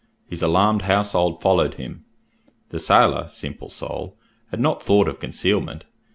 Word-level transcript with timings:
His 0.27 0.41
alarmed 0.41 0.81
household 0.81 1.43
followed 1.43 1.75
him. 1.75 2.05
The 2.69 2.79
sailor, 2.79 3.27
simple 3.27 3.69
soul! 3.69 4.17
had 4.49 4.59
not 4.59 4.81
thought 4.81 5.07
of 5.07 5.19
concealment. 5.19 5.85